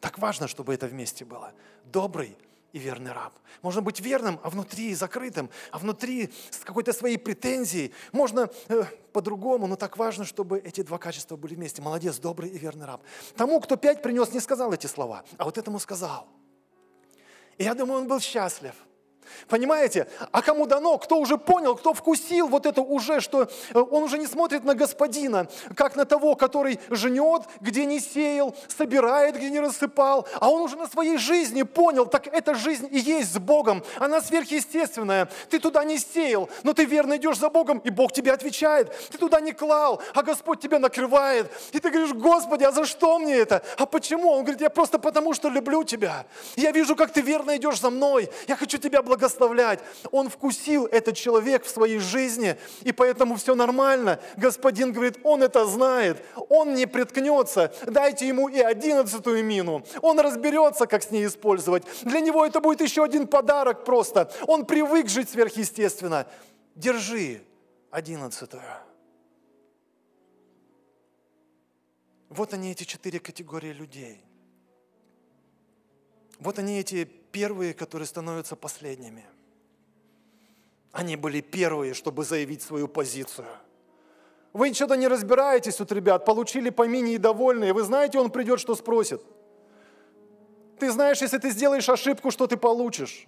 [0.00, 1.52] Так важно, чтобы это вместе было.
[1.84, 2.36] Добрый
[2.74, 3.32] и верный раб.
[3.62, 7.94] Можно быть верным, а внутри закрытым, а внутри с какой-то своей претензией.
[8.10, 11.80] Можно э, по-другому, но так важно, чтобы эти два качества были вместе.
[11.80, 13.00] Молодец, добрый и верный раб.
[13.36, 16.26] Тому, кто пять принес, не сказал эти слова, а вот этому сказал.
[17.58, 18.74] И я думаю, он был счастлив–
[19.48, 20.06] Понимаете?
[20.32, 24.18] А кому дано, кто уже понял, кто вкусил вот это уже, что э, он уже
[24.18, 29.60] не смотрит на господина, как на того, который жнет, где не сеял, собирает, где не
[29.60, 33.82] рассыпал, а он уже на своей жизни понял, так эта жизнь и есть с Богом,
[33.98, 35.28] она сверхъестественная.
[35.50, 38.94] Ты туда не сеял, но ты верно идешь за Богом, и Бог тебе отвечает.
[39.10, 41.50] Ты туда не клал, а Господь тебя накрывает.
[41.72, 43.62] И ты говоришь, Господи, а за что мне это?
[43.78, 44.30] А почему?
[44.30, 46.26] Он говорит, я просто потому, что люблю тебя.
[46.56, 48.30] Я вижу, как ты верно идешь за мной.
[48.48, 49.80] Я хочу тебя благодарить благословлять.
[50.10, 54.20] Он вкусил этот человек в своей жизни, и поэтому все нормально.
[54.36, 57.72] Господин говорит, он это знает, он не приткнется.
[57.86, 59.84] Дайте ему и одиннадцатую мину.
[60.02, 61.84] Он разберется, как с ней использовать.
[62.02, 64.30] Для него это будет еще один подарок просто.
[64.46, 66.26] Он привык жить сверхъестественно.
[66.74, 67.42] Держи
[67.90, 68.62] одиннадцатую.
[72.28, 74.20] Вот они, эти четыре категории людей.
[76.40, 79.24] Вот они, эти первые, которые становятся последними.
[80.92, 83.48] Они были первые, чтобы заявить свою позицию.
[84.52, 87.72] Вы ничего-то не разбираетесь, вот, ребят, получили по мини и довольны.
[87.72, 89.20] Вы знаете, он придет, что спросит.
[90.78, 93.26] Ты знаешь, если ты сделаешь ошибку, что ты получишь.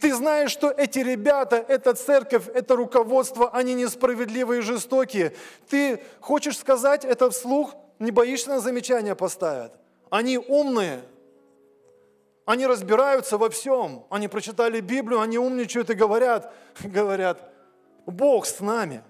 [0.00, 5.34] Ты знаешь, что эти ребята, эта церковь, это руководство, они несправедливые и жестокие.
[5.68, 9.74] Ты хочешь сказать это вслух, не боишься на замечания поставят.
[10.08, 11.02] Они умные,
[12.50, 14.04] они разбираются во всем.
[14.10, 17.48] Они прочитали Библию, они умничают и говорят, говорят,
[18.06, 19.04] Бог с нами.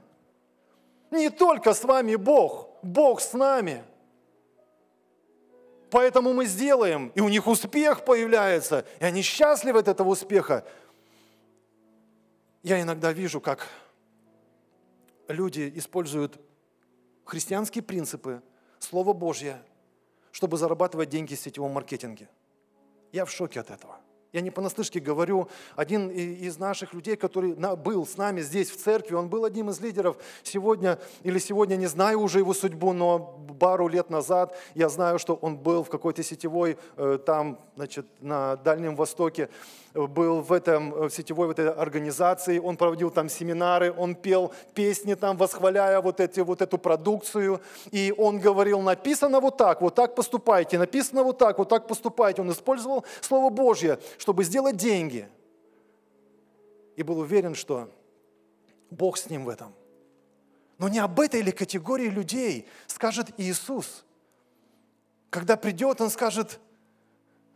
[1.11, 3.83] Не только с вами Бог, Бог с нами.
[5.91, 10.65] Поэтому мы сделаем, и у них успех появляется, и они счастливы от этого успеха.
[12.63, 13.67] Я иногда вижу, как
[15.29, 16.39] люди используют
[17.25, 18.43] христианские принципы,
[18.79, 19.63] Слово Божье,
[20.31, 22.29] чтобы зарабатывать деньги в сетевом маркетинге–
[23.13, 23.97] я в шоке от этого.
[24.33, 29.15] Я не понаслышке говорю, один из наших людей, который был с нами здесь в церкви,
[29.15, 33.19] он был одним из лидеров сегодня, или сегодня не знаю уже его судьбу, но
[33.59, 38.55] пару лет назад я знаю, что он был в какой-то сетевой, э, там, значит, на
[38.57, 39.49] Дальнем Востоке,
[39.95, 45.15] был в этом в сетевой в этой организации, он проводил там семинары, он пел песни
[45.15, 50.15] там, восхваляя вот, эти, вот эту продукцию, и он говорил, написано вот так, вот так
[50.15, 52.43] поступайте, написано вот так, вот так поступайте.
[52.43, 55.29] Он использовал Слово Божье, чтобы сделать деньги.
[56.97, 57.91] И был уверен, что
[58.91, 59.75] Бог с ним в этом.
[60.79, 64.05] Но не об этой ли категории людей скажет Иисус.
[65.31, 66.59] Когда придет, Он скажет,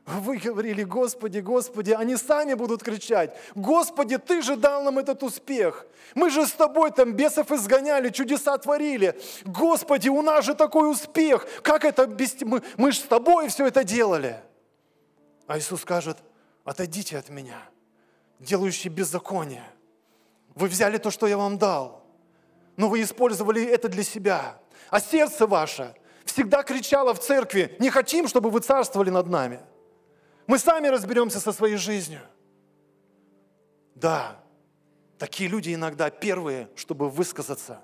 [0.06, 5.86] вы говорили, Господи, Господи, они сами будут кричать, Господи, Ты же дал нам этот успех.
[6.14, 9.18] Мы же с Тобой там бесов изгоняли, чудеса творили.
[9.44, 11.46] Господи, у нас же такой успех.
[11.62, 12.38] Как это без...
[12.42, 14.42] Мы, мы же с Тобой все это делали.
[15.46, 16.18] А Иисус скажет,
[16.64, 17.62] отойдите от меня,
[18.40, 19.64] делающие беззаконие.
[20.54, 22.04] Вы взяли то, что я вам дал,
[22.76, 24.58] но вы использовали это для себя.
[24.90, 25.94] А сердце ваше
[26.26, 29.60] всегда кричало в церкви, не хотим, чтобы вы царствовали над нами–
[30.46, 32.20] мы сами разберемся со своей жизнью.
[33.94, 34.40] Да,
[35.18, 37.80] такие люди иногда первые, чтобы высказаться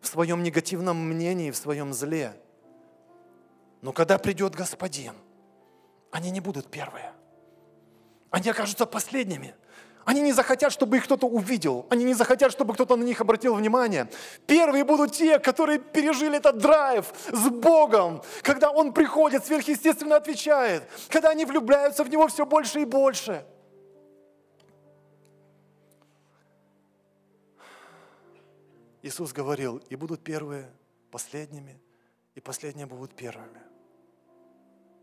[0.00, 2.34] в своем негативном мнении, в своем зле.
[3.82, 5.14] Но когда придет Господин,
[6.10, 7.12] они не будут первые.
[8.30, 9.54] они окажутся последними.
[10.04, 11.86] Они не захотят, чтобы их кто-то увидел.
[11.90, 14.08] Они не захотят, чтобы кто-то на них обратил внимание.
[14.46, 21.30] Первые будут те, которые пережили этот драйв с Богом, когда Он приходит, сверхъестественно отвечает, когда
[21.30, 23.44] они влюбляются в Него все больше и больше.
[29.02, 30.70] Иисус говорил, и будут первые
[31.10, 31.78] последними,
[32.34, 33.60] и последние будут первыми.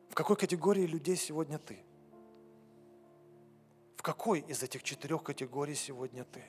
[0.10, 1.78] В какой категории людей сегодня ты?
[4.02, 6.44] В какой из этих четырех категорий сегодня ты?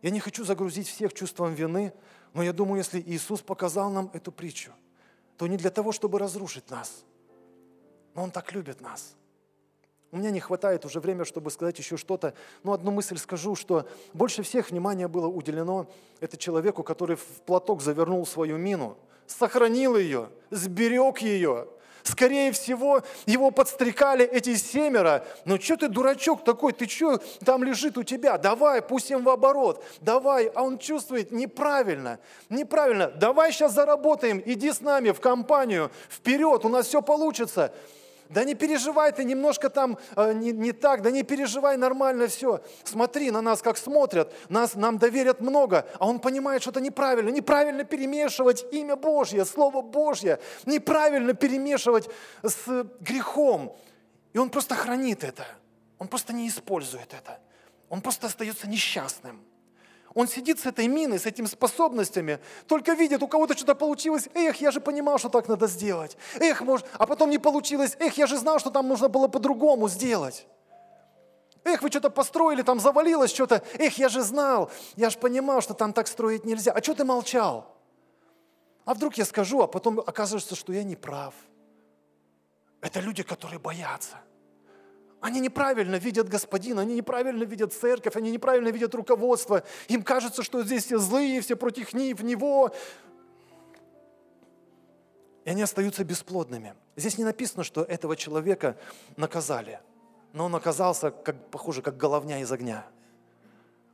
[0.00, 1.92] Я не хочу загрузить всех чувством вины,
[2.34, 4.70] но я думаю, если Иисус показал нам эту притчу,
[5.36, 7.04] то не для того, чтобы разрушить нас,
[8.14, 9.16] но Он так любит нас.
[10.12, 13.88] У меня не хватает уже времени, чтобы сказать еще что-то, но одну мысль скажу, что
[14.12, 20.30] больше всех внимания было уделено это человеку, который в платок завернул свою мину, сохранил ее,
[20.50, 21.66] сберег ее,
[22.02, 25.24] Скорее всего, его подстрекали эти семеро.
[25.44, 28.38] Ну что ты, дурачок такой, ты что там лежит у тебя?
[28.38, 29.84] Давай, пустим в оборот.
[30.00, 30.46] Давай.
[30.54, 33.08] А он чувствует неправильно, неправильно.
[33.08, 37.72] Давай сейчас заработаем, иди с нами в компанию, вперед, у нас все получится.
[38.32, 42.62] Да не переживай, ты немножко там э, не, не так, да не переживай, нормально все.
[42.82, 47.28] Смотри на нас, как смотрят, нас, нам доверят много, а он понимает, что это неправильно.
[47.28, 52.08] Неправильно перемешивать имя Божье, Слово Божье, неправильно перемешивать
[52.42, 53.76] с грехом.
[54.32, 55.44] И он просто хранит это,
[55.98, 57.38] он просто не использует это,
[57.90, 59.44] он просто остается несчастным.
[60.14, 64.28] Он сидит с этой миной, с этими способностями, только видит, у кого-то что-то получилось.
[64.34, 66.16] Эх, я же понимал, что так надо сделать.
[66.38, 67.96] Эх, может, а потом не получилось.
[67.98, 70.46] Эх, я же знал, что там нужно было по-другому сделать.
[71.64, 73.62] Эх, вы что-то построили, там завалилось что-то.
[73.78, 76.72] Эх, я же знал, я же понимал, что там так строить нельзя.
[76.72, 77.74] А что ты молчал?
[78.84, 81.34] А вдруг я скажу, а потом оказывается, что я не прав.
[82.80, 84.20] Это люди, которые боятся–
[85.22, 89.62] они неправильно видят Господина, они неправильно видят церковь, они неправильно видят руководство.
[89.86, 92.74] Им кажется, что здесь все злые, все против Него.
[95.44, 96.74] И они остаются бесплодными.
[96.96, 98.76] Здесь не написано, что этого человека
[99.16, 99.80] наказали.
[100.32, 102.84] Но он оказался, как, похоже, как головня из огня.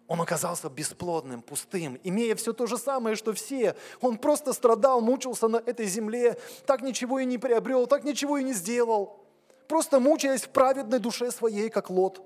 [0.07, 3.76] Он оказался бесплодным, пустым, имея все то же самое, что все.
[4.01, 8.45] Он просто страдал, мучился на этой земле, так ничего и не приобрел, так ничего и
[8.45, 9.28] не сделал
[9.69, 12.23] просто мучаясь в праведной душе своей, как Лот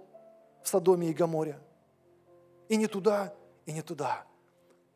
[0.62, 1.58] в Содоме и Гаморе.
[2.68, 3.34] И не туда,
[3.66, 4.24] и не туда.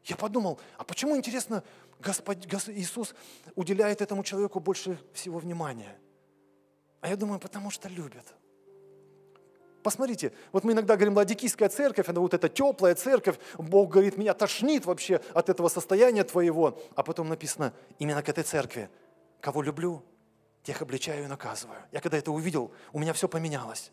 [0.05, 1.65] Я подумал, а почему, интересно,
[1.99, 3.15] Господь, Господь Иисус
[3.57, 5.99] уделяет этому человеку больше всего внимания?
[7.01, 8.25] А я думаю, потому что любит.
[9.83, 14.35] Посмотрите, вот мы иногда говорим, ладикийская церковь, она вот эта теплая церковь, Бог говорит, меня
[14.35, 16.79] тошнит вообще от этого состояния твоего.
[16.95, 18.89] А потом написано, именно к этой церкви,
[19.41, 20.03] кого люблю,
[20.67, 21.79] тех обличаю и наказываю.
[21.93, 23.93] Я когда это увидел, у меня все поменялось.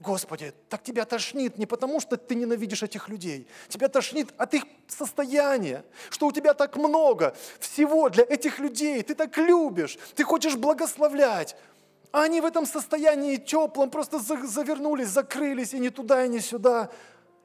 [0.00, 3.46] Господи, так тебя тошнит не потому, что ты ненавидишь этих людей.
[3.68, 9.00] Тебя тошнит от их состояния, что у тебя так много всего для этих людей.
[9.02, 11.54] Ты так любишь, ты хочешь благословлять.
[12.10, 16.90] А они в этом состоянии теплом просто завернулись, закрылись и не туда, и не сюда.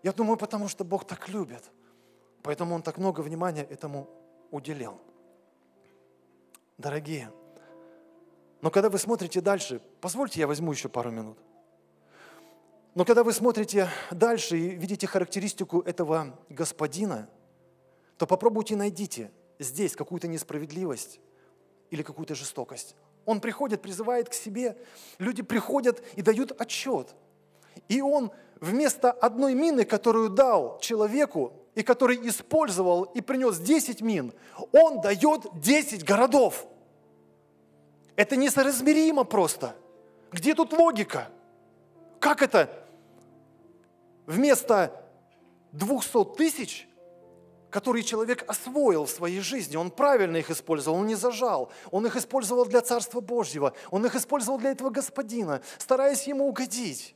[0.02, 1.64] Я думаю, потому что Бог так любит.
[2.42, 4.10] Поэтому Он так много внимания этому
[4.50, 5.00] уделил.
[6.78, 7.32] Дорогие,
[8.66, 11.38] но когда вы смотрите дальше, позвольте я возьму еще пару минут.
[12.96, 17.30] Но когда вы смотрите дальше и видите характеристику этого господина,
[18.18, 21.20] то попробуйте найдите здесь какую-то несправедливость
[21.92, 22.96] или какую-то жестокость.
[23.28, 24.76] Он приходит, призывает к себе,
[25.20, 27.14] люди приходят и дают отчет.
[27.88, 34.34] И он вместо одной мины, которую дал человеку, и который использовал и принес 10 мин,
[34.72, 36.66] он дает 10 городов–
[38.16, 39.76] это несоразмеримо просто.
[40.32, 41.30] Где тут логика?
[42.20, 42.70] Как это?
[44.26, 45.04] Вместо
[45.74, 46.88] 200 тысяч,
[47.70, 52.16] которые человек освоил в своей жизни, он правильно их использовал, он не зажал, он их
[52.16, 57.16] использовал для Царства Божьего, он их использовал для этого Господина, стараясь ему угодить.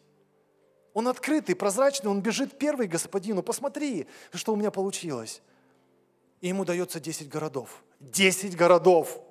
[0.94, 3.44] Он открытый, прозрачный, он бежит первый господину.
[3.44, 5.42] Посмотри, что у меня получилось.
[6.42, 7.84] И ему дается 10 городов.
[8.00, 9.22] 10 городов!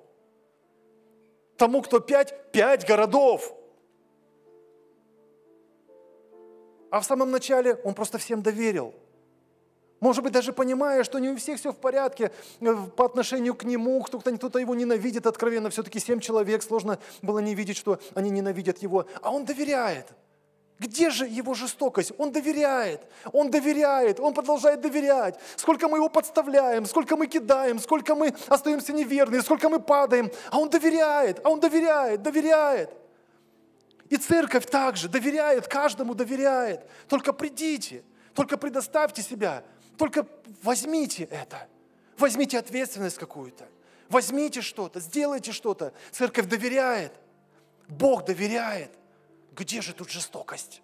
[1.59, 3.53] Тому, кто пять, пять городов.
[6.89, 8.93] А в самом начале он просто всем доверил.
[9.99, 12.31] Может быть, даже понимая, что не у всех все в порядке
[12.61, 17.39] э, по отношению к нему, кто-то кто его ненавидит откровенно, все-таки семь человек, сложно было
[17.39, 19.05] не видеть, что они ненавидят его.
[19.21, 20.07] А он доверяет–
[20.79, 22.13] где же его жестокость?
[22.17, 23.01] Он доверяет,
[23.33, 25.37] он доверяет, он продолжает доверять.
[25.57, 30.31] Сколько мы его подставляем, сколько мы кидаем, сколько мы остаемся неверны, сколько мы падаем.
[30.49, 32.91] А он доверяет, а он доверяет, доверяет.
[34.07, 36.89] И церковь также доверяет, каждому доверяет.
[37.09, 38.03] Только придите,
[38.33, 39.63] только предоставьте себя,
[39.97, 40.25] только
[40.63, 41.67] возьмите это.
[42.17, 43.67] Возьмите ответственность какую-то.
[44.07, 45.93] Возьмите что-то, сделайте что-то.
[46.11, 47.11] Церковь доверяет.
[47.89, 48.91] Бог доверяет.
[49.59, 50.81] Где же тут жестокость?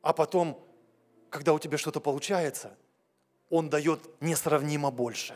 [0.00, 0.58] А потом,
[1.28, 2.74] когда у тебя что-то получается,
[3.50, 5.34] Он дает несравнимо больше.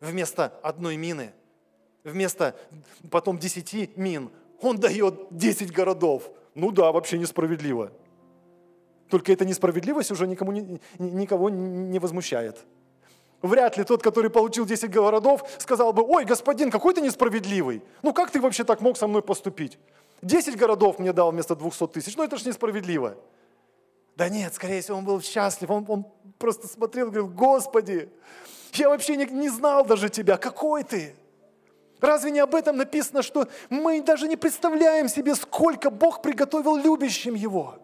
[0.00, 1.34] Вместо одной мины,
[2.04, 2.56] вместо
[3.10, 4.30] потом десяти мин,
[4.62, 6.30] Он дает десять городов.
[6.54, 7.92] Ну да, вообще несправедливо.
[9.10, 10.52] Только эта несправедливость уже никому
[10.98, 12.64] никого не возмущает.
[13.44, 17.82] Вряд ли тот, который получил 10 городов, сказал бы, ой, господин, какой ты несправедливый.
[18.00, 19.78] Ну как ты вообще так мог со мной поступить?
[20.22, 23.18] 10 городов мне дал вместо 200 тысяч, ну это же несправедливо.
[24.16, 26.06] Да нет, скорее всего, он был счастлив, он, он
[26.38, 28.08] просто смотрел и говорил, Господи,
[28.72, 31.14] я вообще не, не знал даже Тебя, какой Ты?
[32.00, 37.34] Разве не об этом написано, что мы даже не представляем себе, сколько Бог приготовил любящим
[37.34, 37.74] Его?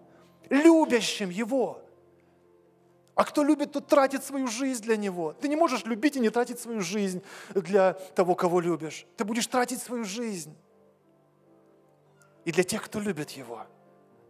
[0.48, 1.82] Любящим Его.
[3.20, 5.34] А кто любит, тот тратит свою жизнь для Него.
[5.34, 7.20] Ты не можешь любить и не тратить свою жизнь
[7.54, 9.04] для того, кого любишь.
[9.18, 10.56] Ты будешь тратить свою жизнь.
[12.46, 13.66] И для тех, кто любит Его.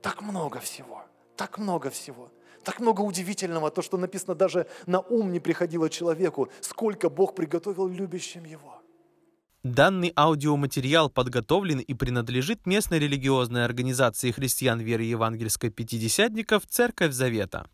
[0.03, 1.05] Так много всего.
[1.36, 2.32] Так много всего.
[2.64, 7.86] Так много удивительного, то, что написано даже на ум не приходило человеку, сколько Бог приготовил
[7.86, 8.82] любящим Его.
[9.62, 17.70] Данный аудиоматериал подготовлен и принадлежит местной религиозной организации христиан веры евангельской пятидесятников «Церковь Завета».